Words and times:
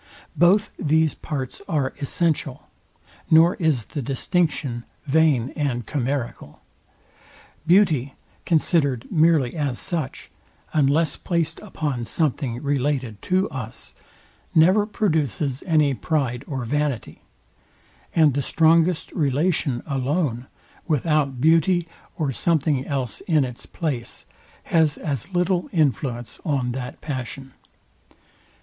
Both 0.35 0.71
these 0.79 1.13
parts 1.13 1.61
are 1.69 1.93
essential, 2.01 2.67
nor 3.29 3.53
is 3.57 3.85
the 3.85 4.01
distinction 4.01 4.83
vain 5.05 5.53
and 5.55 5.85
chimerical. 5.85 6.59
Beauty, 7.67 8.15
considered 8.43 9.05
merely 9.11 9.55
as 9.55 9.77
such, 9.77 10.31
unless 10.73 11.17
placed 11.17 11.59
upon 11.59 12.05
something 12.05 12.63
related 12.63 13.21
to 13.21 13.47
us, 13.51 13.93
never 14.55 14.87
produces 14.87 15.61
any 15.67 15.93
pride 15.93 16.43
or 16.47 16.65
vanity; 16.65 17.21
and 18.15 18.33
the 18.33 18.41
strongest 18.41 19.11
relation 19.11 19.83
alone, 19.85 20.47
without 20.87 21.39
beauty, 21.39 21.87
or 22.17 22.31
something 22.31 22.87
else 22.87 23.21
in 23.27 23.45
its 23.45 23.67
place, 23.67 24.25
has 24.63 24.97
as 24.97 25.29
little 25.31 25.69
influence 25.71 26.39
on 26.43 26.71
that 26.71 27.01
passion. 27.01 27.53